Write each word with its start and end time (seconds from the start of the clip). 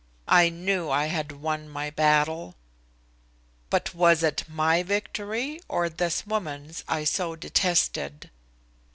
I 0.33 0.49
knew 0.49 0.89
I 0.89 1.05
had 1.05 1.31
won 1.31 1.69
my 1.69 1.91
battle. 1.91 2.55
But 3.69 3.93
was 3.93 4.23
it 4.23 4.45
my 4.49 4.81
victory 4.81 5.61
or 5.69 5.89
this 5.89 6.25
woman's 6.25 6.83
I 6.87 7.03
so 7.03 7.35
detested? 7.35 8.31